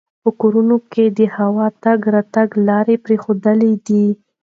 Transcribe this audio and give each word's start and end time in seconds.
په 0.23 0.29
کورونو 0.41 0.75
کې 0.91 1.05
د 1.17 1.19
هوا 1.35 1.65
د 1.71 1.75
تګ 1.83 1.99
راتګ 2.15 2.49
لاره 2.67 2.95
پریږدئ. 3.05 4.05